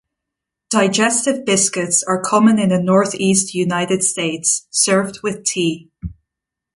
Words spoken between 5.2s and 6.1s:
with tea.